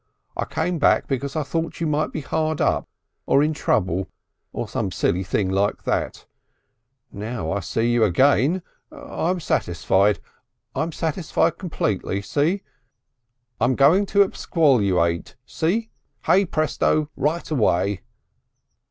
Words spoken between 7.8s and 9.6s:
you again I'm